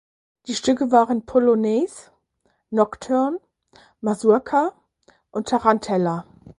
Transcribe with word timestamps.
Die 0.47 0.55
Stücke 0.55 0.91
waren 0.91 1.27
Polonaise, 1.27 2.09
Nocturne, 2.71 3.39
Mazurka 3.99 4.73
und 5.29 5.47
Tarantella. 5.49 6.25